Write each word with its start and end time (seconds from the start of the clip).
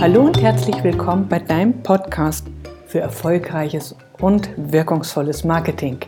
Hallo 0.00 0.22
und 0.22 0.40
herzlich 0.40 0.84
willkommen 0.84 1.28
bei 1.28 1.38
deinem 1.38 1.82
Podcast 1.82 2.46
für 2.86 3.00
erfolgreiches 3.00 3.96
und 4.20 4.50
wirkungsvolles 4.56 5.42
Marketing. 5.44 5.98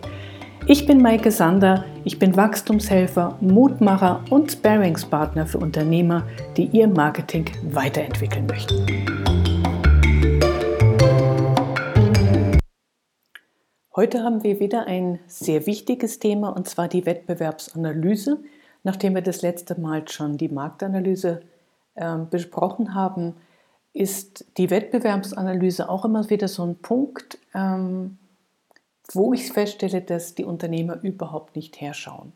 Ich 0.67 0.87
bin 0.87 1.01
Maike 1.01 1.31
Sander, 1.31 1.85
ich 2.05 2.19
bin 2.19 2.37
Wachstumshelfer, 2.37 3.39
Mutmacher 3.41 4.23
und 4.31 4.53
Sparingspartner 4.53 5.47
für 5.47 5.59
Unternehmer, 5.59 6.27
die 6.57 6.67
ihr 6.67 6.87
Marketing 6.87 7.47
weiterentwickeln 7.63 8.47
möchten. 8.47 8.87
Heute 13.97 14.23
haben 14.23 14.45
wir 14.45 14.61
wieder 14.61 14.87
ein 14.87 15.19
sehr 15.27 15.67
wichtiges 15.67 16.21
Thema 16.21 16.51
und 16.51 16.69
zwar 16.69 16.87
die 16.87 17.05
Wettbewerbsanalyse. 17.05 18.39
Nachdem 18.85 19.15
wir 19.17 19.23
das 19.23 19.43
letzte 19.43 19.81
Mal 19.81 20.07
schon 20.07 20.37
die 20.37 20.49
Marktanalyse 20.49 21.41
besprochen 22.31 22.95
haben, 22.95 23.35
ist 23.93 24.45
die 24.59 24.71
Wettbewerbsanalyse 24.71 25.89
auch 25.89 26.05
immer 26.05 26.29
wieder 26.31 26.49
so 26.49 26.65
ein 26.65 26.77
Punkt, 26.77 27.39
ähm, 27.55 28.19
wo 29.13 29.33
ich 29.33 29.53
feststelle, 29.53 30.03
dass 30.03 30.35
die 30.35 30.45
Unternehmer 30.45 31.03
überhaupt 31.03 31.57
nicht 31.57 31.81
herschauen. 31.81 32.33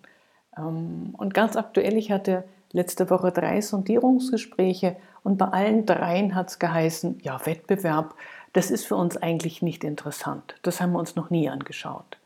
Ähm, 0.57 1.15
und 1.17 1.35
ganz 1.35 1.57
aktuell, 1.57 1.97
ich 1.97 2.11
hatte 2.11 2.45
letzte 2.73 3.11
Woche 3.11 3.31
drei 3.31 3.61
Sondierungsgespräche 3.61 4.97
und 5.23 5.37
bei 5.37 5.47
allen 5.47 5.87
dreien 5.87 6.35
hat 6.35 6.51
es 6.51 6.59
geheißen, 6.59 7.21
ja, 7.23 7.45
Wettbewerb, 7.47 8.15
das 8.55 8.71
ist 8.71 8.87
für 8.87 8.97
uns 8.97 9.17
eigentlich 9.17 9.63
nicht 9.63 9.85
interessant. 9.85 10.55
Das 10.63 10.81
haben 10.81 10.93
wir 10.93 10.99
uns 10.99 11.17
noch 11.17 11.31
nie 11.31 11.49
angeschaut. 11.49 12.19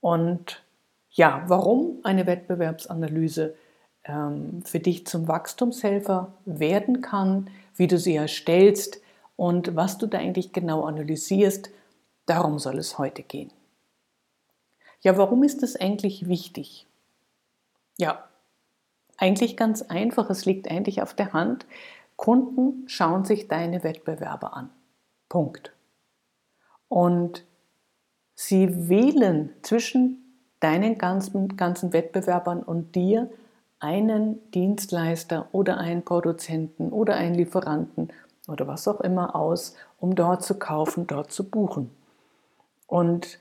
Und 0.00 0.62
ja, 1.10 1.44
warum 1.46 2.00
eine 2.02 2.26
Wettbewerbsanalyse 2.26 3.54
ähm, 4.04 4.62
für 4.64 4.80
dich 4.80 5.06
zum 5.06 5.28
Wachstumshelfer 5.28 6.32
werden 6.44 7.00
kann, 7.00 7.50
wie 7.76 7.86
du 7.86 7.98
sie 7.98 8.16
erstellst 8.16 9.00
und 9.36 9.76
was 9.76 9.98
du 9.98 10.06
da 10.06 10.18
eigentlich 10.18 10.52
genau 10.52 10.84
analysierst, 10.84 11.70
darum 12.26 12.58
soll 12.58 12.78
es 12.78 12.98
heute 12.98 13.22
gehen. 13.22 13.52
Ja, 15.00 15.16
warum 15.16 15.42
ist 15.42 15.62
das 15.62 15.76
eigentlich 15.76 16.28
wichtig? 16.28 16.86
Ja, 17.98 18.28
eigentlich 19.16 19.56
ganz 19.56 19.82
einfach, 19.82 20.30
es 20.30 20.44
liegt 20.46 20.70
eigentlich 20.70 21.02
auf 21.02 21.14
der 21.14 21.32
Hand. 21.32 21.66
Kunden 22.16 22.88
schauen 22.88 23.24
sich 23.24 23.48
deine 23.48 23.82
Wettbewerber 23.82 24.56
an. 24.56 24.70
Punkt. 25.28 25.72
Und 26.88 27.44
sie 28.34 28.88
wählen 28.88 29.50
zwischen 29.62 30.18
deinen 30.60 30.98
ganzen, 30.98 31.56
ganzen 31.56 31.92
Wettbewerbern 31.92 32.62
und 32.62 32.94
dir 32.94 33.30
einen 33.82 34.50
Dienstleister 34.52 35.48
oder 35.52 35.78
einen 35.78 36.04
Produzenten 36.04 36.90
oder 36.90 37.16
einen 37.16 37.34
Lieferanten 37.34 38.08
oder 38.46 38.66
was 38.68 38.86
auch 38.86 39.00
immer 39.00 39.34
aus, 39.34 39.74
um 39.98 40.14
dort 40.14 40.44
zu 40.44 40.58
kaufen, 40.58 41.06
dort 41.06 41.32
zu 41.32 41.48
buchen. 41.48 41.90
Und 42.86 43.40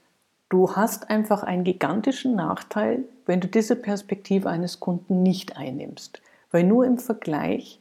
du 0.49 0.75
hast 0.75 1.09
einfach 1.09 1.43
einen 1.43 1.63
gigantischen 1.63 2.35
Nachteil, 2.35 3.03
wenn 3.25 3.39
du 3.39 3.47
diese 3.47 3.75
Perspektive 3.75 4.49
eines 4.49 4.79
Kunden 4.79 5.21
nicht 5.21 5.57
einnimmst. 5.57 6.21
Weil 6.49 6.63
nur 6.63 6.85
im 6.85 6.97
Vergleich 6.97 7.79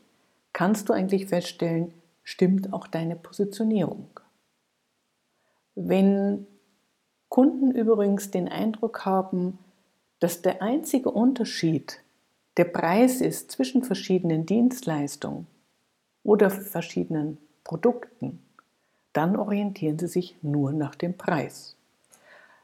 kannst 0.52 0.88
du 0.88 0.92
eigentlich 0.92 1.26
feststellen, 1.26 1.94
stimmt 2.22 2.72
auch 2.72 2.86
deine 2.86 3.16
Positionierung. 3.16 4.08
Wenn 5.74 6.46
Kunden 7.28 7.70
übrigens 7.70 8.30
den 8.30 8.48
Eindruck 8.48 9.06
haben, 9.06 9.58
dass 10.18 10.42
der 10.42 10.60
einzige 10.60 11.10
Unterschied 11.10 12.00
der 12.60 12.66
Preis 12.66 13.22
ist 13.22 13.50
zwischen 13.50 13.82
verschiedenen 13.82 14.44
Dienstleistungen 14.44 15.46
oder 16.22 16.50
verschiedenen 16.50 17.38
Produkten, 17.64 18.44
dann 19.14 19.34
orientieren 19.34 19.98
sie 19.98 20.08
sich 20.08 20.36
nur 20.42 20.70
nach 20.70 20.94
dem 20.94 21.16
Preis. 21.16 21.74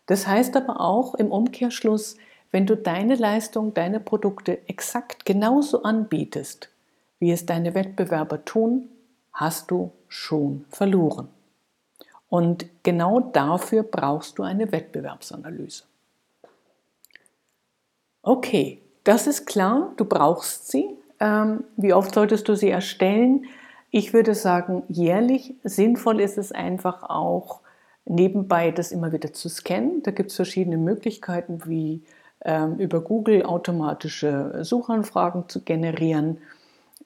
Das 0.05 0.27
heißt 0.27 0.55
aber 0.55 0.83
auch 0.83 1.15
im 1.15 1.33
Umkehrschluss, 1.33 2.19
wenn 2.51 2.67
du 2.67 2.77
deine 2.77 3.15
Leistung, 3.15 3.73
deine 3.73 3.99
Produkte 3.99 4.69
exakt 4.69 5.25
genauso 5.25 5.83
anbietest, 5.83 6.69
wie 7.19 7.33
es 7.33 7.47
deine 7.47 7.75
Wettbewerber 7.75 8.45
tun, 8.45 8.91
hast 9.33 9.71
du 9.71 9.93
schon 10.09 10.67
verloren. 10.69 11.29
Und 12.29 12.67
genau 12.83 13.21
dafür 13.21 13.83
brauchst 13.83 14.37
du 14.37 14.43
eine 14.43 14.71
Wettbewerbsanalyse. 14.73 15.85
Okay, 18.21 18.83
das 19.07 19.27
ist 19.27 19.47
klar, 19.47 19.93
du 19.97 20.05
brauchst 20.05 20.71
sie. 20.71 20.97
Ähm, 21.21 21.65
wie 21.77 21.93
oft 21.93 22.15
solltest 22.15 22.49
du 22.49 22.57
sie 22.57 22.71
erstellen? 22.71 23.47
Ich 23.91 24.13
würde 24.13 24.35
sagen, 24.35 24.83
jährlich. 24.89 25.55
Sinnvoll 25.65 26.21
ist 26.21 26.39
es 26.39 26.53
einfach 26.53 27.03
auch, 27.05 27.61
nebenbei 28.05 28.71
das 28.71 28.93
immer 28.93 29.13
wieder 29.13 29.33
zu 29.33 29.49
scannen. 29.49 30.03
Da 30.03 30.11
gibt 30.11 30.31
es 30.31 30.37
verschiedene 30.37 30.77
Möglichkeiten, 30.77 31.61
wie 31.67 32.03
ähm, 32.45 32.77
über 32.79 33.01
Google 33.01 33.45
automatische 33.45 34.65
Suchanfragen 34.65 35.49
zu 35.49 35.63
generieren 35.63 36.39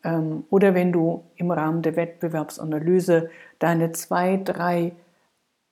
ähm, 0.02 0.44
oder 0.50 0.74
wenn 0.74 0.92
du 0.92 1.24
im 1.36 1.50
Rahmen 1.50 1.82
der 1.82 1.96
Wettbewerbsanalyse 1.96 3.30
deine 3.58 3.92
zwei, 3.92 4.38
drei 4.38 4.92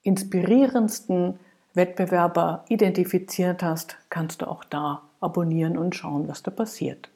inspirierendsten 0.02 1.38
Wettbewerber 1.74 2.64
identifiziert 2.68 3.62
hast, 3.62 3.96
kannst 4.10 4.42
du 4.42 4.46
auch 4.46 4.64
da 4.64 5.07
abonnieren 5.20 5.76
und 5.76 5.94
schauen, 5.94 6.28
was 6.28 6.42
da 6.42 6.50
passiert. 6.50 7.10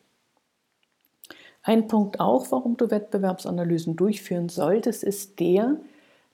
Ein 1.62 1.86
Punkt 1.86 2.18
auch, 2.18 2.50
warum 2.50 2.76
du 2.76 2.90
Wettbewerbsanalysen 2.90 3.96
durchführen 3.96 4.48
solltest, 4.48 5.04
ist 5.04 5.38
der, 5.38 5.76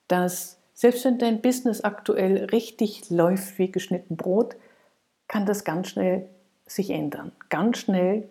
dass 0.09 0.59
selbst 0.73 1.05
wenn 1.05 1.19
dein 1.19 1.43
Business 1.43 1.83
aktuell 1.83 2.45
richtig 2.47 3.11
läuft 3.11 3.59
wie 3.59 3.71
geschnitten 3.71 4.17
Brot, 4.17 4.57
kann 5.27 5.45
das 5.45 5.65
ganz 5.65 5.89
schnell 5.89 6.29
sich 6.67 6.91
ändern. 6.91 7.33
Ganz 7.51 7.79
schnell 7.79 8.29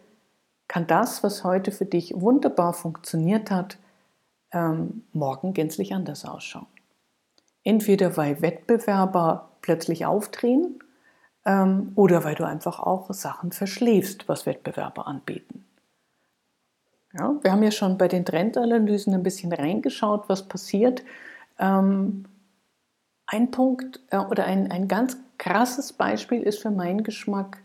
kann 0.67 0.87
das, 0.87 1.23
was 1.23 1.43
heute 1.43 1.71
für 1.71 1.85
dich 1.85 2.19
wunderbar 2.19 2.73
funktioniert 2.73 3.51
hat, 3.51 3.77
ähm, 4.51 5.03
morgen 5.13 5.53
gänzlich 5.53 5.93
anders 5.93 6.25
ausschauen. 6.25 6.67
Entweder 7.63 8.17
weil 8.17 8.41
Wettbewerber 8.41 9.49
plötzlich 9.61 10.05
aufdrehen 10.05 10.79
ähm, 11.47 11.93
oder 11.95 12.25
weil 12.25 12.35
du 12.35 12.43
einfach 12.43 12.79
auch 12.79 13.11
Sachen 13.13 13.51
verschläfst, 13.51 14.27
was 14.27 14.45
Wettbewerber 14.45 15.07
anbieten. 15.07 15.65
Ja, 17.13 17.39
wir 17.41 17.51
haben 17.51 17.63
ja 17.63 17.71
schon 17.71 17.97
bei 17.97 18.09
den 18.09 18.25
Trendanalysen 18.25 19.13
ein 19.13 19.23
bisschen 19.23 19.53
reingeschaut, 19.53 20.27
was 20.27 20.47
passiert. 20.47 21.03
Ähm, 21.57 22.25
ein 23.25 23.49
Punkt 23.49 24.01
äh, 24.09 24.17
oder 24.17 24.43
ein, 24.43 24.69
ein 24.71 24.89
ganz 24.89 25.17
krasses 25.37 25.93
Beispiel 25.93 26.43
ist 26.43 26.61
für 26.61 26.69
meinen 26.69 27.03
Geschmack 27.03 27.59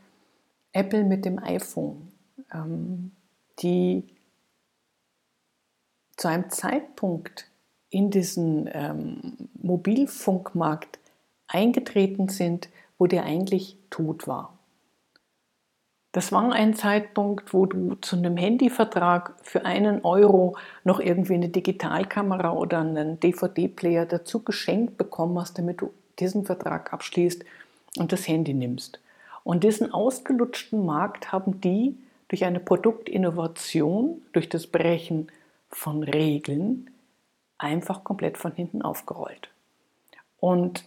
Apple 0.72 1.03
mit 1.03 1.25
dem 1.25 1.38
iPhone. 1.43 2.12
Ähm, 2.54 3.10
die 3.59 4.04
zu 6.16 6.28
einem 6.28 6.50
Zeitpunkt 6.50 7.50
in 7.91 8.10
diesen 8.10 8.70
ähm, 8.72 9.49
Mobilfunkmarkt 9.54 10.99
eingetreten 11.49 12.28
sind, 12.28 12.69
wo 13.02 13.08
der 13.08 13.24
eigentlich 13.24 13.76
tot 13.90 14.28
war. 14.28 14.56
Das 16.12 16.30
war 16.30 16.52
ein 16.52 16.72
Zeitpunkt, 16.74 17.52
wo 17.52 17.66
du 17.66 17.96
zu 17.96 18.14
einem 18.14 18.36
Handyvertrag 18.36 19.34
für 19.42 19.64
einen 19.64 20.04
Euro 20.04 20.56
noch 20.84 21.00
irgendwie 21.00 21.34
eine 21.34 21.48
Digitalkamera 21.48 22.52
oder 22.52 22.78
einen 22.78 23.18
DVD-Player 23.18 24.06
dazu 24.06 24.44
geschenkt 24.44 24.98
bekommen 24.98 25.36
hast, 25.36 25.58
damit 25.58 25.80
du 25.80 25.92
diesen 26.20 26.44
Vertrag 26.44 26.92
abschließt 26.92 27.44
und 27.98 28.12
das 28.12 28.28
Handy 28.28 28.54
nimmst. 28.54 29.00
Und 29.42 29.64
diesen 29.64 29.92
ausgelutschten 29.92 30.86
Markt 30.86 31.32
haben 31.32 31.60
die 31.60 31.96
durch 32.28 32.44
eine 32.44 32.60
Produktinnovation, 32.60 34.22
durch 34.32 34.48
das 34.48 34.69
Brechen 34.69 35.26
von 35.70 36.04
Regeln 36.04 36.88
einfach 37.58 38.04
komplett 38.04 38.38
von 38.38 38.52
hinten 38.52 38.81
aufgerollt. 38.81 39.49
Und 40.38 40.84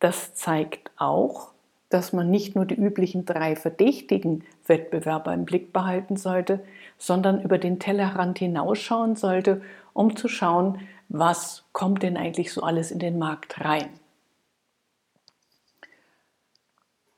das 0.00 0.34
zeigt 0.34 0.90
auch, 0.96 1.52
dass 1.90 2.12
man 2.12 2.30
nicht 2.30 2.54
nur 2.54 2.64
die 2.64 2.74
üblichen 2.74 3.24
drei 3.24 3.56
verdächtigen 3.56 4.44
Wettbewerber 4.66 5.34
im 5.34 5.44
Blick 5.44 5.72
behalten 5.72 6.16
sollte, 6.16 6.60
sondern 6.98 7.42
über 7.42 7.58
den 7.58 7.78
Tellerrand 7.78 8.38
hinausschauen 8.38 9.16
sollte, 9.16 9.60
um 9.92 10.16
zu 10.16 10.28
schauen, 10.28 10.80
was 11.08 11.64
kommt 11.72 12.02
denn 12.02 12.16
eigentlich 12.16 12.52
so 12.52 12.62
alles 12.62 12.90
in 12.90 13.00
den 13.00 13.18
Markt 13.18 13.60
rein. 13.60 13.90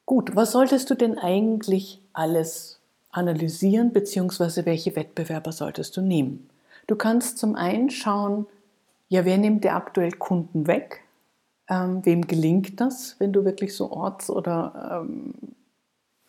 Gut, 0.07 0.35
was 0.35 0.53
solltest 0.53 0.91
du 0.91 0.95
denn 0.95 1.19
eigentlich 1.19 2.01
alles 2.13 2.81
analysieren, 3.11 3.93
beziehungsweise 3.93 4.67
welche 4.67 4.97
Wettbewerber 4.97 5.53
solltest 5.53 5.97
du 5.97 6.01
nehmen? 6.01 6.49
Du 6.87 6.97
kannst 6.97 7.39
zum 7.39 7.55
einen 7.55 7.91
schauen, 7.91 8.47
ja, 9.09 9.25
wer 9.27 9.37
nimmt 9.37 9.65
dir 9.65 9.75
aktuell 9.75 10.13
Kunden 10.13 10.67
weg? 10.67 11.02
Ähm, 11.73 12.05
wem 12.05 12.27
gelingt 12.27 12.81
das, 12.81 13.17
wenn 13.19 13.33
du 13.33 13.47
wirklich 13.47 13.75
so 13.75 13.91
Orts- 13.93 14.29
oder 14.29 15.01
ähm, 15.03 15.33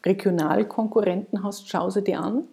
Regionalkonkurrenten 0.06 1.44
hast? 1.44 1.68
Schau 1.68 1.90
sie 1.90 2.02
dir 2.04 2.22
an. 2.22 2.48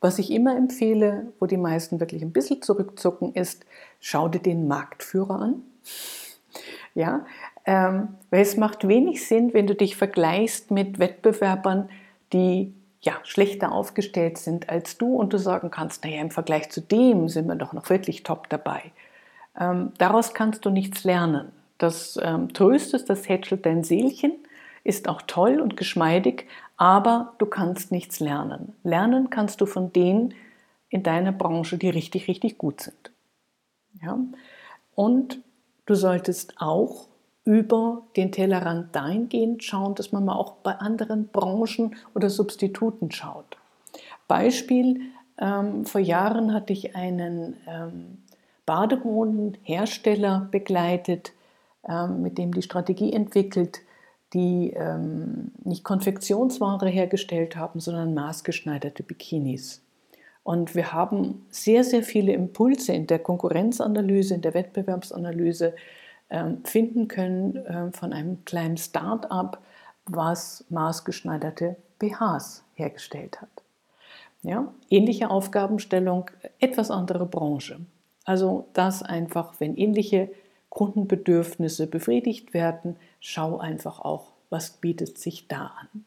Was 0.00 0.18
ich 0.18 0.30
immer 0.30 0.54
empfehle, 0.54 1.32
wo 1.40 1.46
die 1.46 1.56
meisten 1.56 2.00
wirklich 2.00 2.22
ein 2.22 2.32
bisschen 2.32 2.60
zurückzucken, 2.60 3.32
ist, 3.32 3.64
schau 3.98 4.28
dir 4.28 4.40
den 4.40 4.68
Marktführer 4.68 5.40
an. 5.40 5.62
Ja, 6.94 7.26
ähm, 7.64 8.16
weil 8.30 8.40
es 8.40 8.56
macht 8.56 8.88
wenig 8.88 9.24
Sinn, 9.24 9.54
wenn 9.54 9.68
du 9.68 9.74
dich 9.74 9.96
vergleichst 9.96 10.72
mit 10.72 10.98
Wettbewerbern, 10.98 11.90
die 12.32 12.74
ja, 13.00 13.12
schlechter 13.22 13.70
aufgestellt 13.70 14.38
sind 14.38 14.68
als 14.68 14.98
du 14.98 15.14
und 15.14 15.32
du 15.32 15.38
sagen 15.38 15.70
kannst, 15.70 16.02
naja, 16.02 16.20
im 16.20 16.32
Vergleich 16.32 16.70
zu 16.70 16.80
dem 16.80 17.28
sind 17.28 17.46
wir 17.46 17.54
doch 17.54 17.72
noch 17.72 17.88
wirklich 17.90 18.24
top 18.24 18.48
dabei. 18.48 18.82
Ähm, 19.60 19.92
daraus 19.98 20.34
kannst 20.34 20.64
du 20.64 20.70
nichts 20.70 21.04
lernen. 21.04 21.52
Das 21.78 22.18
ähm, 22.22 22.52
tröstet, 22.52 23.08
das 23.08 23.28
hätschelt 23.28 23.64
dein 23.64 23.84
Seelchen, 23.84 24.32
ist 24.84 25.08
auch 25.08 25.22
toll 25.22 25.60
und 25.60 25.76
geschmeidig, 25.76 26.46
aber 26.76 27.34
du 27.38 27.46
kannst 27.46 27.92
nichts 27.92 28.20
lernen. 28.20 28.74
Lernen 28.82 29.30
kannst 29.30 29.60
du 29.60 29.66
von 29.66 29.92
denen 29.92 30.34
in 30.90 31.02
deiner 31.02 31.32
Branche, 31.32 31.78
die 31.78 31.90
richtig, 31.90 32.28
richtig 32.28 32.58
gut 32.58 32.80
sind. 32.80 33.12
Ja? 34.02 34.18
Und 34.94 35.40
du 35.86 35.94
solltest 35.94 36.54
auch 36.58 37.08
über 37.44 38.02
den 38.16 38.30
Tellerrand 38.30 38.94
dahingehend 38.94 39.64
schauen, 39.64 39.94
dass 39.94 40.12
man 40.12 40.24
mal 40.24 40.36
auch 40.36 40.56
bei 40.56 40.72
anderen 40.72 41.28
Branchen 41.28 41.96
oder 42.14 42.28
Substituten 42.28 43.10
schaut. 43.10 43.56
Beispiel, 44.26 45.00
ähm, 45.38 45.86
vor 45.86 46.00
Jahren 46.00 46.52
hatte 46.52 46.72
ich 46.72 46.94
einen 46.94 47.56
ähm, 47.66 48.18
Badebodenhersteller 48.66 50.48
begleitet, 50.50 51.32
mit 51.86 52.38
dem 52.38 52.52
die 52.52 52.62
Strategie 52.62 53.12
entwickelt, 53.12 53.80
die 54.34 54.72
ähm, 54.76 55.52
nicht 55.64 55.84
Konfektionsware 55.84 56.88
hergestellt 56.88 57.56
haben, 57.56 57.80
sondern 57.80 58.14
maßgeschneiderte 58.14 59.02
Bikinis. 59.02 59.82
Und 60.42 60.74
wir 60.74 60.92
haben 60.92 61.46
sehr, 61.50 61.84
sehr 61.84 62.02
viele 62.02 62.32
Impulse 62.32 62.92
in 62.92 63.06
der 63.06 63.18
Konkurrenzanalyse, 63.18 64.34
in 64.34 64.42
der 64.42 64.54
Wettbewerbsanalyse 64.54 65.74
ähm, 66.30 66.64
finden 66.64 67.08
können 67.08 67.56
äh, 67.56 67.92
von 67.92 68.12
einem 68.12 68.44
kleinen 68.44 68.76
Start-up, 68.76 69.62
was 70.06 70.64
maßgeschneiderte 70.70 71.76
BHs 71.98 72.64
hergestellt 72.74 73.40
hat. 73.40 73.62
Ja, 74.42 74.72
ähnliche 74.88 75.30
Aufgabenstellung, 75.30 76.30
etwas 76.60 76.90
andere 76.90 77.26
Branche. 77.26 77.80
Also 78.24 78.68
das 78.72 79.02
einfach, 79.02 79.54
wenn 79.58 79.76
ähnliche 79.76 80.30
Kundenbedürfnisse 80.70 81.86
befriedigt 81.86 82.54
werden, 82.54 82.96
schau 83.20 83.58
einfach 83.58 84.00
auch, 84.00 84.32
was 84.50 84.70
bietet 84.72 85.18
sich 85.18 85.48
da 85.48 85.72
an. 85.80 86.04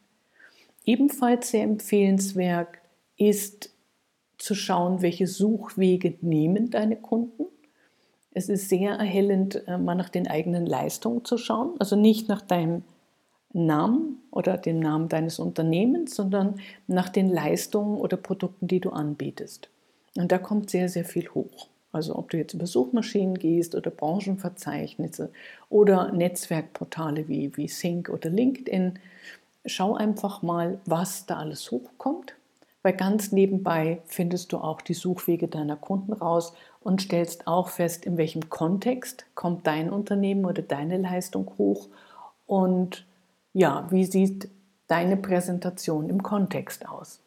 Ebenfalls 0.85 1.51
sehr 1.51 1.63
empfehlenswert 1.63 2.69
ist 3.17 3.71
zu 4.37 4.55
schauen, 4.55 5.01
welche 5.01 5.27
Suchwege 5.27 6.15
nehmen 6.21 6.71
deine 6.71 6.95
Kunden. 6.95 7.45
Es 8.33 8.49
ist 8.49 8.69
sehr 8.69 8.93
erhellend, 8.93 9.67
äh, 9.67 9.77
mal 9.77 9.95
nach 9.95 10.09
den 10.09 10.27
eigenen 10.27 10.65
Leistungen 10.65 11.25
zu 11.25 11.37
schauen, 11.37 11.75
also 11.79 11.95
nicht 11.95 12.27
nach 12.27 12.41
deinem 12.41 12.83
Namen 13.53 14.21
oder 14.31 14.57
dem 14.57 14.79
Namen 14.79 15.09
deines 15.09 15.37
Unternehmens, 15.37 16.15
sondern 16.15 16.59
nach 16.87 17.09
den 17.09 17.29
Leistungen 17.29 17.97
oder 17.97 18.17
Produkten, 18.17 18.67
die 18.67 18.79
du 18.79 18.91
anbietest. 18.91 19.69
Und 20.15 20.31
da 20.31 20.37
kommt 20.37 20.69
sehr, 20.69 20.89
sehr 20.89 21.05
viel 21.05 21.29
hoch. 21.29 21.67
Also 21.91 22.15
ob 22.15 22.29
du 22.29 22.37
jetzt 22.37 22.53
über 22.53 22.67
Suchmaschinen 22.67 23.35
gehst 23.35 23.75
oder 23.75 23.91
Branchenverzeichnisse 23.91 25.31
oder 25.69 26.11
Netzwerkportale 26.11 27.27
wie, 27.27 27.55
wie 27.57 27.67
Sync 27.67 28.09
oder 28.09 28.29
LinkedIn, 28.29 28.99
schau 29.65 29.95
einfach 29.95 30.41
mal, 30.41 30.79
was 30.85 31.25
da 31.25 31.37
alles 31.37 31.69
hochkommt, 31.69 32.33
weil 32.81 32.93
ganz 32.93 33.31
nebenbei 33.31 34.01
findest 34.05 34.53
du 34.53 34.57
auch 34.57 34.81
die 34.81 34.93
Suchwege 34.93 35.47
deiner 35.47 35.75
Kunden 35.75 36.13
raus 36.13 36.53
und 36.79 37.01
stellst 37.01 37.45
auch 37.45 37.69
fest, 37.69 38.05
in 38.05 38.17
welchem 38.17 38.49
Kontext 38.49 39.25
kommt 39.35 39.67
dein 39.67 39.89
Unternehmen 39.89 40.45
oder 40.45 40.61
deine 40.61 40.97
Leistung 40.97 41.51
hoch 41.57 41.89
und 42.47 43.05
ja, 43.53 43.87
wie 43.91 44.05
sieht 44.05 44.49
deine 44.87 45.17
Präsentation 45.17 46.09
im 46.09 46.23
Kontext 46.23 46.87
aus. 46.87 47.19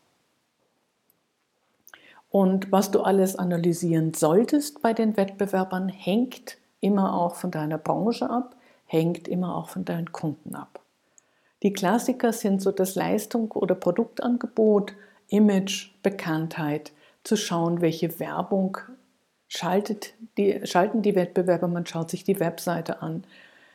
Und 2.35 2.73
was 2.73 2.91
du 2.91 3.03
alles 3.03 3.37
analysieren 3.37 4.13
solltest 4.13 4.83
bei 4.83 4.93
den 4.93 5.17
Wettbewerbern, 5.17 5.89
hängt 5.89 6.57
immer 6.81 7.15
auch 7.15 7.37
von 7.37 7.53
deiner 7.53 7.79
Branche 7.79 8.29
ab, 8.29 8.57
hängt 8.87 9.29
immer 9.29 9.57
auch 9.57 9.69
von 9.69 9.85
deinen 9.85 10.11
Kunden 10.11 10.57
ab. 10.57 10.81
Die 11.63 11.73
Klassiker 11.73 12.33
sind 12.33 12.61
so 12.61 12.73
das 12.73 12.97
Leistung 12.97 13.53
oder 13.53 13.77
Produktangebot, 13.77 14.95
Image, 15.29 15.93
Bekanntheit, 16.03 16.91
zu 17.23 17.37
schauen, 17.37 17.81
welche 17.81 18.19
Werbung 18.19 18.79
schaltet 19.47 20.15
die, 20.37 20.61
schalten 20.65 21.03
die 21.03 21.15
Wettbewerber, 21.15 21.69
man 21.69 21.87
schaut 21.87 22.11
sich 22.11 22.25
die 22.25 22.41
Webseite 22.41 23.01
an. 23.01 23.23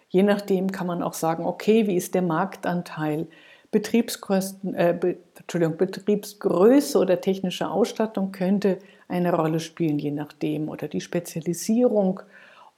Je 0.10 0.24
nachdem 0.24 0.70
kann 0.74 0.86
man 0.86 1.02
auch 1.02 1.14
sagen, 1.14 1.46
okay, 1.46 1.88
wie 1.88 1.96
ist 1.96 2.14
der 2.14 2.24
Marktanteil? 2.24 3.28
Betriebskosten, 3.72 4.74
äh, 4.74 4.98
Be 5.00 5.18
Entschuldigung, 5.38 5.78
Betriebsgröße 5.78 6.98
oder 6.98 7.22
technische 7.22 7.70
Ausstattung 7.70 8.32
könnte 8.32 8.80
eine 9.08 9.34
Rolle 9.34 9.60
spielen, 9.60 10.00
je 10.00 10.12
nachdem, 10.12 10.70
oder 10.70 10.88
die 10.88 11.02
Spezialisierung 11.02 12.22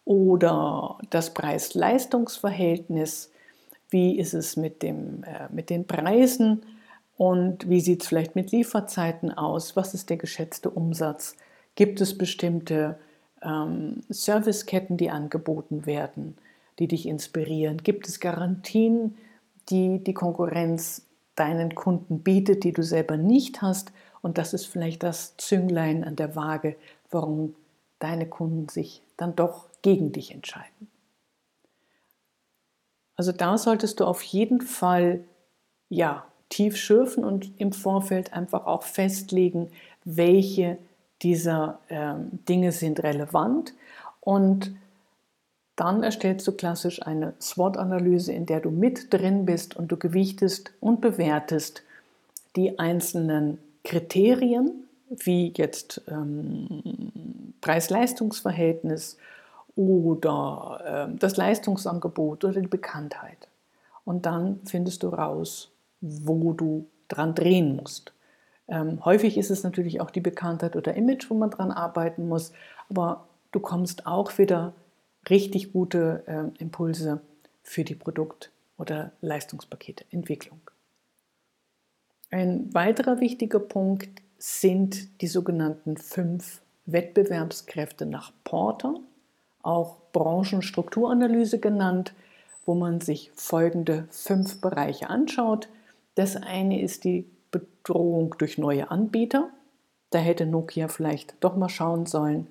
oder 0.06 0.98
das 1.10 1.34
Preis-Leistungs-Verhältnis. 1.34 3.32
Wie 3.90 4.18
ist 4.18 4.34
es 4.34 4.56
mit, 4.58 4.84
dem, 4.84 5.24
äh, 5.24 5.48
mit 5.52 5.70
den 5.70 5.86
Preisen 5.86 6.62
und 7.18 7.70
wie 7.70 7.82
sieht 7.82 8.02
es 8.02 8.08
vielleicht 8.08 8.36
mit 8.36 8.52
Lieferzeiten 8.52 9.32
aus? 9.32 9.76
Was 9.76 9.94
ist 9.94 10.10
der 10.10 10.18
geschätzte 10.18 10.70
Umsatz? 10.70 11.36
Gibt 11.76 12.02
es 12.02 12.18
bestimmte 12.18 12.98
ähm, 13.44 14.02
Serviceketten, 14.10 14.98
die 14.98 15.10
angeboten 15.10 15.86
werden, 15.86 16.38
die 16.80 16.88
dich 16.88 17.06
inspirieren? 17.08 17.78
Gibt 17.78 18.08
es 18.08 18.20
Garantien? 18.20 19.18
Die 19.70 20.04
die 20.04 20.14
Konkurrenz 20.14 21.06
deinen 21.36 21.76
Kunden 21.76 22.22
bietet, 22.22 22.64
die 22.64 22.74
du 22.74 22.84
selber 22.84 23.18
nicht 23.18 23.62
hast. 23.62 23.92
Und 24.22 24.38
das 24.38 24.54
ist 24.54 24.66
vielleicht 24.66 25.04
das 25.04 25.36
Zünglein 25.38 26.04
an 26.04 26.16
der 26.16 26.36
Waage, 26.36 26.76
warum 27.10 27.56
deine 28.00 28.28
Kunden 28.28 28.70
sich 28.70 29.02
dann 29.18 29.36
doch 29.36 29.68
gegen 29.82 30.12
dich 30.12 30.34
entscheiden. 30.34 30.90
Also 33.16 33.32
da 33.32 33.58
solltest 33.58 34.00
du 34.00 34.06
auf 34.06 34.22
jeden 34.24 34.62
Fall 34.62 35.24
ja 35.90 36.26
tief 36.50 36.78
schürfen 36.78 37.24
und 37.24 37.52
im 37.60 37.72
Vorfeld 37.72 38.34
einfach 38.34 38.66
auch 38.66 38.84
festlegen, 38.84 39.72
welche 40.04 40.78
dieser 41.22 41.80
ähm, 41.90 42.40
Dinge 42.50 42.72
sind 42.72 43.04
relevant 43.04 43.74
und 44.20 44.76
dann 45.82 46.04
erstellst 46.04 46.48
du 46.48 46.52
klassisch 46.52 47.02
eine 47.02 47.34
SWOT-Analyse, 47.42 48.32
in 48.32 48.46
der 48.46 48.60
du 48.60 48.70
mit 48.70 49.12
drin 49.12 49.48
bist 49.48 49.76
und 49.76 49.92
du 49.92 49.98
gewichtest 49.98 50.72
und 50.80 51.02
bewertest 51.02 51.82
die 52.56 52.78
einzelnen 52.78 53.58
Kriterien, 53.84 54.84
wie 55.10 55.52
jetzt 55.58 56.04
ähm, 56.08 56.84
Preis-Leistungs-Verhältnis 57.62 59.18
oder 59.76 61.08
äh, 61.10 61.18
das 61.18 61.36
Leistungsangebot 61.38 62.46
oder 62.46 62.62
die 62.62 62.68
Bekanntheit. 62.68 63.48
Und 64.06 64.28
dann 64.28 64.60
findest 64.66 65.02
du 65.02 65.08
raus, 65.08 65.72
wo 66.00 66.54
du 66.54 66.86
dran 67.08 67.34
drehen 67.34 67.76
musst. 67.76 68.14
Ähm, 68.68 69.04
häufig 69.04 69.36
ist 69.36 69.50
es 69.50 69.64
natürlich 69.64 70.00
auch 70.00 70.12
die 70.12 70.22
Bekanntheit 70.22 70.76
oder 70.76 70.94
Image, 70.94 71.32
wo 71.32 71.34
man 71.34 71.50
dran 71.50 71.72
arbeiten 71.72 72.30
muss, 72.30 72.52
aber 72.88 73.26
du 73.52 73.60
kommst 73.60 74.06
auch 74.06 74.38
wieder 74.38 74.74
richtig 75.30 75.74
gute 75.74 76.24
äh, 76.28 76.62
Impulse 76.62 77.22
für 77.64 77.84
die 77.84 77.96
Produkt- 77.96 78.52
oder 78.78 79.12
Leistungspaketentwicklung. 79.22 80.60
Ein 82.32 82.74
weiterer 82.74 83.20
wichtiger 83.20 83.60
Punkt 83.60 84.22
sind 84.38 85.22
die 85.22 85.28
sogenannten 85.28 85.98
fünf 85.98 86.62
Wettbewerbskräfte 86.86 88.06
nach 88.06 88.32
Porter, 88.44 88.96
auch 89.62 89.98
Branchenstrukturanalyse 90.14 91.60
genannt, 91.60 92.14
wo 92.66 92.74
man 92.74 93.02
sich 93.02 93.32
folgende 93.36 94.08
fünf 94.10 94.62
Bereiche 94.62 95.10
anschaut. 95.10 95.70
Das 96.16 96.36
eine 96.36 96.82
ist 96.82 97.04
die 97.04 97.26
Bedrohung 97.52 98.36
durch 98.38 98.58
neue 98.58 98.90
Anbieter. 98.90 99.50
Da 100.10 100.20
hätte 100.20 100.46
Nokia 100.46 100.88
vielleicht 100.88 101.36
doch 101.40 101.56
mal 101.56 101.70
schauen 101.70 102.06
sollen, 102.06 102.48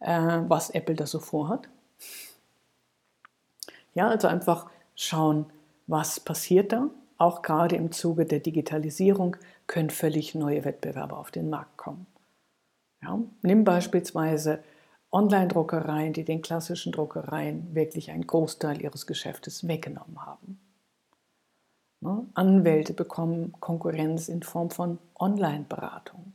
äh, 0.00 0.40
was 0.48 0.70
Apple 0.70 0.94
da 0.94 1.06
so 1.06 1.18
vorhat. 1.18 1.68
Ja, 3.94 4.08
also 4.08 4.28
einfach 4.28 4.70
schauen, 4.94 5.46
was 5.86 6.20
passiert 6.20 6.72
da. 6.72 6.90
Auch 7.16 7.42
gerade 7.42 7.76
im 7.76 7.90
Zuge 7.90 8.26
der 8.26 8.40
Digitalisierung 8.40 9.36
können 9.66 9.90
völlig 9.90 10.34
neue 10.34 10.64
Wettbewerber 10.64 11.18
auf 11.18 11.30
den 11.30 11.50
Markt 11.50 11.76
kommen. 11.76 12.06
Ja, 13.02 13.18
nimm 13.42 13.64
beispielsweise 13.64 14.62
Online-Druckereien, 15.10 16.12
die 16.12 16.24
den 16.24 16.42
klassischen 16.42 16.92
Druckereien 16.92 17.74
wirklich 17.74 18.10
einen 18.10 18.26
Großteil 18.26 18.82
ihres 18.82 19.06
Geschäftes 19.06 19.66
weggenommen 19.66 20.24
haben. 20.24 20.60
Ne? 22.00 22.26
Anwälte 22.34 22.92
bekommen 22.92 23.52
Konkurrenz 23.58 24.28
in 24.28 24.42
Form 24.42 24.70
von 24.70 24.98
Online-Beratung. 25.18 26.34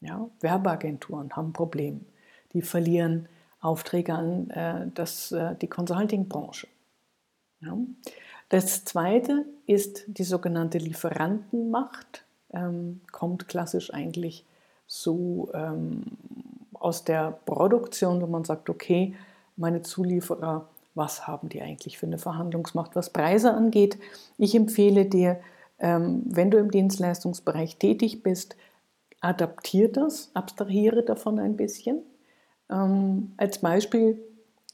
Ja, 0.00 0.28
Werbeagenturen 0.40 1.34
haben 1.34 1.48
ein 1.48 1.52
Problem. 1.52 2.06
Die 2.56 2.62
verlieren 2.62 3.28
Aufträge 3.60 4.14
an 4.14 4.48
äh, 4.48 4.86
das, 4.94 5.30
äh, 5.30 5.56
die 5.60 5.66
Consulting-Branche. 5.66 6.66
Ja. 7.60 7.76
Das 8.48 8.86
zweite 8.86 9.44
ist 9.66 10.04
die 10.06 10.24
sogenannte 10.24 10.78
Lieferantenmacht. 10.78 12.24
Ähm, 12.54 13.02
kommt 13.12 13.46
klassisch 13.46 13.92
eigentlich 13.92 14.46
so 14.86 15.50
ähm, 15.52 16.04
aus 16.72 17.04
der 17.04 17.38
Produktion, 17.44 18.22
wo 18.22 18.26
man 18.26 18.44
sagt, 18.44 18.70
okay, 18.70 19.14
meine 19.58 19.82
Zulieferer, 19.82 20.66
was 20.94 21.26
haben 21.26 21.50
die 21.50 21.60
eigentlich 21.60 21.98
für 21.98 22.06
eine 22.06 22.16
Verhandlungsmacht, 22.16 22.96
was 22.96 23.10
Preise 23.10 23.52
angeht? 23.52 23.98
Ich 24.38 24.54
empfehle 24.54 25.04
dir, 25.04 25.40
ähm, 25.78 26.22
wenn 26.24 26.50
du 26.50 26.56
im 26.56 26.70
Dienstleistungsbereich 26.70 27.76
tätig 27.76 28.22
bist, 28.22 28.56
adaptiere 29.20 29.90
das, 29.90 30.30
abstrahiere 30.32 31.02
davon 31.02 31.38
ein 31.38 31.58
bisschen. 31.58 32.02
Ähm, 32.70 33.32
als 33.36 33.58
Beispiel 33.58 34.18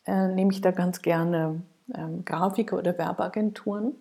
äh, 0.06 0.28
nehme 0.28 0.52
ich 0.52 0.60
da 0.60 0.70
ganz 0.70 1.02
gerne 1.02 1.62
ähm, 1.94 2.24
Grafiker 2.24 2.78
oder 2.78 2.96
Werbeagenturen, 2.96 3.94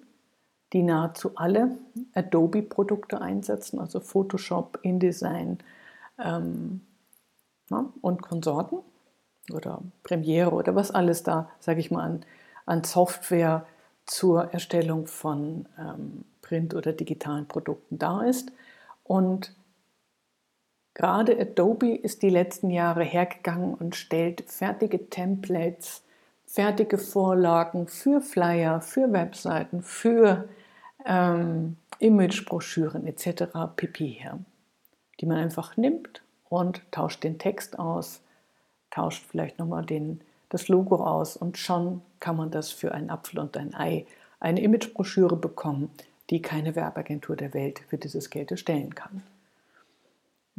die 0.74 0.84
nahezu 0.84 1.32
alle 1.36 1.78
Adobe-Produkte 2.14 3.22
einsetzen, 3.22 3.80
also 3.80 4.00
Photoshop, 4.00 4.80
InDesign 4.84 5.60
ähm, 6.18 6.82
ja, 7.70 7.86
und 8.02 8.22
Konsorten 8.22 8.80
oder 9.52 9.82
Premiere 10.04 10.52
oder 10.52 10.76
was 10.76 10.92
alles 10.92 11.24
da, 11.24 11.50
sage 11.60 11.80
ich 11.80 11.92
mal, 11.92 12.04
an, 12.04 12.26
an 12.66 12.84
Software 12.84 13.66
zur 14.06 14.54
Erstellung 14.54 15.08
von 15.08 15.68
ähm, 15.78 16.26
Print- 16.42 16.74
oder 16.74 16.94
digitalen 16.94 17.48
Produkten 17.48 17.98
da 17.98 18.24
ist. 18.24 18.52
Und 19.04 19.54
gerade 21.02 21.40
Adobe 21.40 21.96
ist 21.96 22.22
die 22.22 22.30
letzten 22.30 22.70
Jahre 22.70 23.04
hergegangen 23.04 23.74
und 23.74 23.96
stellt 23.96 24.44
fertige 24.46 25.10
Templates 25.10 26.04
fertige 26.46 27.00
Vorlagen 27.00 27.88
für 27.88 28.22
Flyer, 28.22 28.82
für 28.82 29.12
Webseiten, 29.12 29.82
für 29.82 30.48
ähm, 31.04 31.78
Imagebroschüren 31.98 33.08
etc. 33.08 33.46
pp. 33.76 34.10
her, 34.10 34.38
die 35.20 35.26
man 35.26 35.38
einfach 35.38 35.76
nimmt 35.76 36.22
und 36.50 36.84
tauscht 36.92 37.24
den 37.24 37.40
Text 37.40 37.80
aus, 37.80 38.22
tauscht 38.92 39.26
vielleicht 39.28 39.58
nochmal 39.58 39.86
den, 39.86 40.22
das 40.50 40.68
Logo 40.68 40.98
aus 41.04 41.36
und 41.36 41.58
schon 41.58 42.04
kann 42.20 42.38
man 42.38 42.52
das 42.52 42.70
für 42.70 42.94
einen 42.94 43.10
Apfel 43.10 43.40
und 43.40 43.58
ein 43.58 43.74
Ei, 43.74 44.06
eine 44.40 44.62
Imagebroschüre 44.62 45.36
bekommen, 45.36 45.90
die 46.30 46.44
keine 46.44 46.76
Werbeagentur 46.76 47.36
der 47.36 47.56
Welt 47.56 47.82
für 47.88 47.98
dieses 47.98 48.30
Geld 48.30 48.52
erstellen 48.52 48.94
kann. 48.94 49.24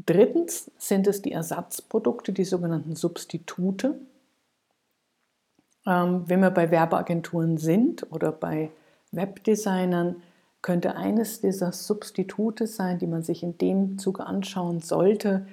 Drittens 0.05 0.71
sind 0.79 1.07
es 1.07 1.23
die 1.23 1.33
Ersatzprodukte, 1.33 2.33
die 2.33 2.45
sogenannten 2.45 2.97
Substitute. 2.97 4.01
Ähm, 5.87 6.29
wenn 6.29 6.41
wir 6.41 6.51
bei 6.51 6.71
Werbeagenturen 6.71 7.59
sind 7.59 8.11
oder 8.11 8.33
bei 8.33 8.71
Webdesignern, 9.13 10.23
könnte 10.63 10.95
eines 10.97 11.41
dieser 11.41 11.73
Substitute 11.73 12.67
sein, 12.67 12.99
die 12.99 13.09
man 13.09 13.23
sich 13.23 13.43
in 13.43 13.59
dem 13.59 13.99
Zuge 13.99 14.25
anschauen 14.25 14.81
sollte, 14.81 15.47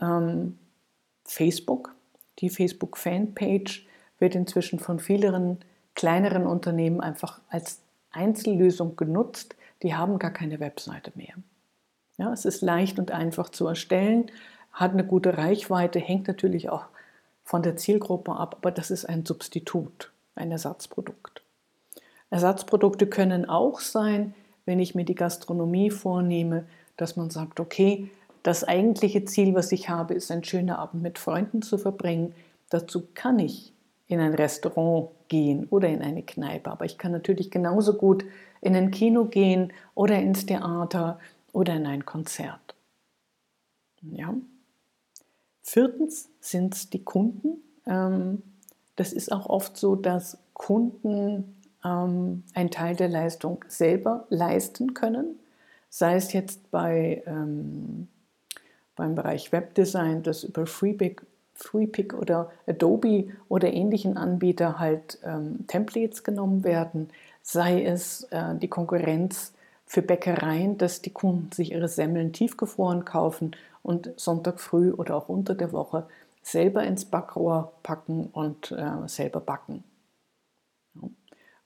ähm, 0.00 0.58
Facebook. 1.24 1.94
Die 2.40 2.50
Facebook-Fanpage 2.50 3.86
wird 4.18 4.34
inzwischen 4.34 4.80
von 4.80 4.98
vielen 4.98 5.58
kleineren 5.94 6.46
Unternehmen 6.46 7.00
einfach 7.00 7.40
als 7.48 7.80
Einzellösung 8.10 8.96
genutzt. 8.96 9.56
Die 9.82 9.94
haben 9.94 10.18
gar 10.18 10.32
keine 10.32 10.60
Webseite 10.60 11.12
mehr. 11.14 11.34
Ja, 12.18 12.32
es 12.32 12.44
ist 12.44 12.62
leicht 12.62 12.98
und 12.98 13.12
einfach 13.12 13.48
zu 13.48 13.66
erstellen, 13.66 14.30
hat 14.72 14.92
eine 14.92 15.04
gute 15.04 15.38
Reichweite, 15.38 15.98
hängt 15.98 16.28
natürlich 16.28 16.68
auch 16.68 16.86
von 17.44 17.62
der 17.62 17.76
Zielgruppe 17.76 18.32
ab, 18.32 18.56
aber 18.58 18.70
das 18.70 18.90
ist 18.90 19.06
ein 19.06 19.24
Substitut, 19.24 20.12
ein 20.34 20.52
Ersatzprodukt. 20.52 21.42
Ersatzprodukte 22.30 23.06
können 23.06 23.48
auch 23.48 23.80
sein, 23.80 24.34
wenn 24.66 24.80
ich 24.80 24.94
mir 24.94 25.04
die 25.04 25.14
Gastronomie 25.14 25.90
vornehme, 25.90 26.66
dass 26.96 27.16
man 27.16 27.30
sagt, 27.30 27.58
okay, 27.60 28.10
das 28.42 28.64
eigentliche 28.64 29.24
Ziel, 29.24 29.54
was 29.54 29.72
ich 29.72 29.88
habe, 29.88 30.14
ist 30.14 30.30
ein 30.30 30.44
schöner 30.44 30.78
Abend 30.78 31.02
mit 31.02 31.18
Freunden 31.18 31.62
zu 31.62 31.78
verbringen. 31.78 32.34
Dazu 32.68 33.08
kann 33.14 33.38
ich 33.38 33.72
in 34.08 34.20
ein 34.20 34.34
Restaurant 34.34 35.10
gehen 35.28 35.66
oder 35.70 35.88
in 35.88 36.02
eine 36.02 36.22
Kneipe, 36.22 36.70
aber 36.70 36.84
ich 36.84 36.98
kann 36.98 37.12
natürlich 37.12 37.50
genauso 37.50 37.94
gut 37.94 38.24
in 38.60 38.74
ein 38.74 38.90
Kino 38.90 39.24
gehen 39.24 39.72
oder 39.94 40.16
ins 40.16 40.46
Theater 40.46 41.18
oder 41.58 41.74
in 41.74 41.86
ein 41.88 42.06
Konzert. 42.06 42.76
Ja, 44.00 44.32
Viertens 45.60 46.30
sind 46.40 46.76
es 46.76 46.88
die 46.88 47.02
Kunden. 47.02 47.58
Ähm, 47.84 48.44
das 48.94 49.12
ist 49.12 49.32
auch 49.32 49.46
oft 49.46 49.76
so, 49.76 49.96
dass 49.96 50.38
Kunden 50.54 51.56
ähm, 51.84 52.44
einen 52.54 52.70
Teil 52.70 52.94
der 52.94 53.08
Leistung 53.08 53.64
selber 53.66 54.26
leisten 54.30 54.94
können, 54.94 55.40
sei 55.90 56.14
es 56.14 56.32
jetzt 56.32 56.70
bei, 56.70 57.24
ähm, 57.26 58.06
beim 58.94 59.16
Bereich 59.16 59.50
Webdesign, 59.50 60.22
das 60.22 60.44
über 60.44 60.64
Freepik, 60.64 61.26
Freepik 61.54 62.14
oder 62.14 62.52
Adobe 62.68 63.30
oder 63.48 63.72
ähnlichen 63.72 64.16
Anbieter 64.16 64.78
halt 64.78 65.18
ähm, 65.24 65.66
Templates 65.66 66.22
genommen 66.22 66.62
werden, 66.62 67.08
sei 67.42 67.82
es 67.82 68.22
äh, 68.30 68.54
die 68.54 68.68
Konkurrenz 68.68 69.52
für 69.88 70.02
Bäckereien, 70.02 70.76
dass 70.76 71.00
die 71.00 71.12
Kunden 71.12 71.50
sich 71.50 71.72
ihre 71.72 71.88
Semmeln 71.88 72.34
tiefgefroren 72.34 73.06
kaufen 73.06 73.56
und 73.82 74.12
Sonntag 74.16 74.60
früh 74.60 74.92
oder 74.92 75.16
auch 75.16 75.30
unter 75.30 75.54
der 75.54 75.72
Woche 75.72 76.06
selber 76.42 76.84
ins 76.84 77.06
Backrohr 77.06 77.72
packen 77.82 78.26
und 78.26 78.70
äh, 78.70 79.08
selber 79.08 79.40
backen. 79.40 79.82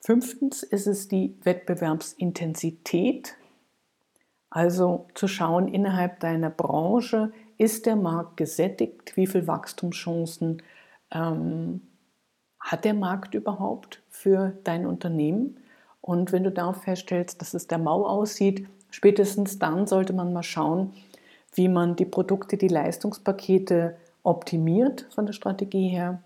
Fünftens 0.00 0.62
ist 0.62 0.86
es 0.86 1.08
die 1.08 1.36
Wettbewerbsintensität, 1.42 3.36
also 4.50 5.06
zu 5.14 5.26
schauen 5.26 5.66
innerhalb 5.66 6.20
deiner 6.20 6.50
Branche, 6.50 7.32
ist 7.58 7.86
der 7.86 7.96
Markt 7.96 8.36
gesättigt, 8.36 9.16
wie 9.16 9.26
viele 9.26 9.46
Wachstumschancen 9.48 10.62
ähm, 11.10 11.82
hat 12.60 12.84
der 12.84 12.94
Markt 12.94 13.34
überhaupt 13.34 14.02
für 14.10 14.56
dein 14.62 14.86
Unternehmen? 14.86 15.61
Und 16.02 16.32
wenn 16.32 16.44
du 16.44 16.50
da 16.50 16.74
feststellst, 16.74 17.40
dass 17.40 17.54
es 17.54 17.68
der 17.68 17.78
Mau 17.78 18.04
aussieht, 18.04 18.68
spätestens 18.90 19.58
dann 19.58 19.86
sollte 19.86 20.12
man 20.12 20.32
mal 20.32 20.42
schauen, 20.42 20.92
wie 21.54 21.68
man 21.68 21.96
die 21.96 22.04
Produkte, 22.04 22.56
die 22.56 22.68
Leistungspakete 22.68 23.96
optimiert 24.22 25.06
von 25.14 25.26
der 25.26 25.32
Strategie 25.32 25.88
her. 25.88 26.22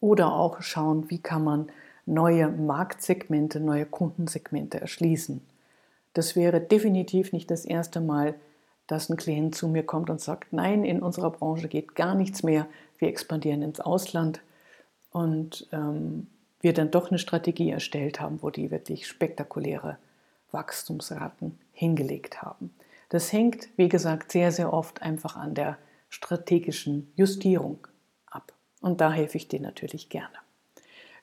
Oder 0.00 0.32
auch 0.34 0.62
schauen, 0.62 1.10
wie 1.10 1.18
kann 1.18 1.44
man 1.44 1.68
neue 2.06 2.48
Marktsegmente, 2.48 3.60
neue 3.60 3.86
Kundensegmente 3.86 4.80
erschließen. 4.80 5.42
Das 6.14 6.34
wäre 6.36 6.60
definitiv 6.60 7.32
nicht 7.32 7.50
das 7.50 7.64
erste 7.64 8.00
Mal, 8.00 8.34
dass 8.86 9.08
ein 9.08 9.16
Klient 9.16 9.54
zu 9.54 9.68
mir 9.68 9.84
kommt 9.84 10.10
und 10.10 10.20
sagt, 10.20 10.52
nein, 10.52 10.84
in 10.84 11.02
unserer 11.02 11.30
Branche 11.30 11.68
geht 11.68 11.94
gar 11.94 12.14
nichts 12.14 12.42
mehr, 12.42 12.66
wir 12.98 13.08
expandieren 13.08 13.62
ins 13.62 13.80
Ausland. 13.80 14.40
Und 15.12 15.68
ähm, 15.72 16.26
wir 16.60 16.72
dann 16.72 16.90
doch 16.90 17.10
eine 17.10 17.18
Strategie 17.18 17.70
erstellt 17.70 18.20
haben, 18.20 18.42
wo 18.42 18.50
die 18.50 18.70
wirklich 18.70 19.06
spektakuläre 19.06 19.98
Wachstumsraten 20.52 21.58
hingelegt 21.72 22.42
haben. 22.42 22.74
Das 23.08 23.32
hängt, 23.32 23.68
wie 23.76 23.88
gesagt, 23.88 24.32
sehr, 24.32 24.52
sehr 24.52 24.72
oft 24.72 25.02
einfach 25.02 25.36
an 25.36 25.54
der 25.54 25.78
strategischen 26.08 27.12
Justierung 27.16 27.86
ab. 28.26 28.52
Und 28.80 29.00
da 29.00 29.12
helfe 29.12 29.36
ich 29.36 29.48
dir 29.48 29.60
natürlich 29.60 30.08
gerne. 30.08 30.34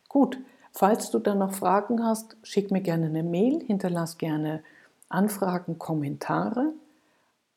Gut, 0.09 0.37
falls 0.71 1.11
du 1.11 1.19
dann 1.19 1.39
noch 1.39 1.53
Fragen 1.53 2.03
hast, 2.03 2.37
schick 2.43 2.71
mir 2.71 2.81
gerne 2.81 3.07
eine 3.07 3.23
Mail, 3.23 3.63
hinterlass 3.65 4.17
gerne 4.17 4.63
Anfragen, 5.09 5.77
Kommentare. 5.77 6.73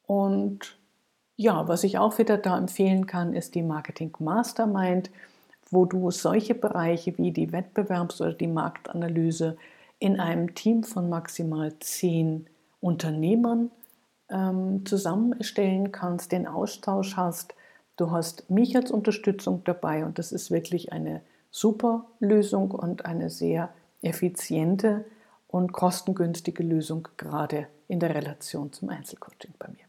Und 0.06 0.76
ja, 1.36 1.68
was 1.68 1.84
ich 1.84 1.98
auch 1.98 2.18
wieder 2.18 2.36
da 2.36 2.58
empfehlen 2.58 3.06
kann, 3.06 3.32
ist 3.32 3.54
die 3.54 3.62
Marketing 3.62 4.14
Mastermind, 4.18 5.10
wo 5.70 5.84
du 5.84 6.10
solche 6.10 6.54
Bereiche 6.54 7.16
wie 7.18 7.32
die 7.32 7.50
Wettbewerbs- 7.52 8.20
oder 8.20 8.32
die 8.32 8.46
Marktanalyse 8.46 9.56
in 9.98 10.18
einem 10.18 10.54
Team 10.54 10.82
von 10.82 11.08
maximal 11.08 11.78
zehn 11.78 12.46
Unternehmern 12.80 13.70
ähm, 14.30 14.84
zusammenstellen 14.86 15.92
kannst, 15.92 16.32
den 16.32 16.46
Austausch 16.46 17.16
hast. 17.16 17.54
Du 17.96 18.10
hast 18.10 18.48
mich 18.50 18.76
als 18.76 18.90
Unterstützung 18.90 19.62
dabei 19.64 20.04
und 20.04 20.18
das 20.18 20.32
ist 20.32 20.50
wirklich 20.50 20.92
eine 20.92 21.20
super 21.50 22.06
Lösung 22.18 22.70
und 22.70 23.04
eine 23.04 23.28
sehr 23.28 23.70
effiziente 24.02 25.04
und 25.48 25.72
kostengünstige 25.72 26.62
Lösung, 26.62 27.08
gerade 27.16 27.66
in 27.88 28.00
der 28.00 28.14
Relation 28.14 28.72
zum 28.72 28.88
Einzelcoaching 28.88 29.52
bei 29.58 29.68
mir. 29.68 29.84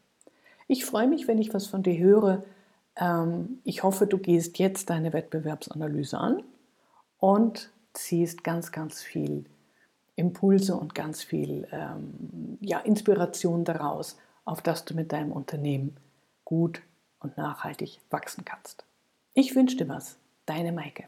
Ich 0.66 0.84
freue 0.84 1.06
mich, 1.06 1.28
wenn 1.28 1.38
ich 1.38 1.54
was 1.54 1.66
von 1.66 1.82
dir 1.82 1.96
höre. 1.96 2.42
Ähm, 2.96 3.60
ich 3.64 3.82
hoffe, 3.82 4.06
du 4.06 4.18
gehst 4.18 4.58
jetzt 4.58 4.90
deine 4.90 5.12
Wettbewerbsanalyse 5.12 6.18
an 6.18 6.42
und 7.18 7.70
ziehst 7.92 8.44
ganz, 8.44 8.72
ganz 8.72 9.02
viel 9.02 9.44
Impulse 10.16 10.74
und 10.74 10.94
ganz 10.94 11.22
viel 11.22 11.66
ähm, 11.72 12.58
ja, 12.60 12.78
Inspiration 12.80 13.64
daraus, 13.64 14.18
auf 14.44 14.62
das 14.62 14.84
du 14.84 14.94
mit 14.94 15.12
deinem 15.12 15.32
Unternehmen 15.32 15.96
gut 16.44 16.82
und 17.20 17.36
nachhaltig 17.36 18.00
wachsen 18.10 18.44
kannst. 18.44 18.84
Ich 19.34 19.54
wünsche 19.54 19.76
dir 19.76 19.88
was, 19.88 20.18
deine 20.44 20.72
Maike. 20.72 21.04